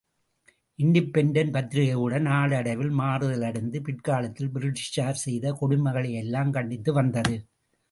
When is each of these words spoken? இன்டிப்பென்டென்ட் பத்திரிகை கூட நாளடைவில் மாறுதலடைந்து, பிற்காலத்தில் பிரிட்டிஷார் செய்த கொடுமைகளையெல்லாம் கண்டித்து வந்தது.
இன்டிப்பென்டென்ட் 0.79 1.51
பத்திரிகை 1.51 1.95
கூட 1.95 2.19
நாளடைவில் 2.19 2.93
மாறுதலடைந்து, 2.99 3.79
பிற்காலத்தில் 3.81 4.51
பிரிட்டிஷார் 4.53 5.23
செய்த 5.25 5.53
கொடுமைகளையெல்லாம் 5.61 6.51
கண்டித்து 6.51 6.93
வந்தது. 6.93 7.35